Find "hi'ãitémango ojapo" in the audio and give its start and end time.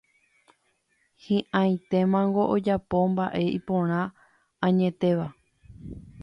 1.25-3.03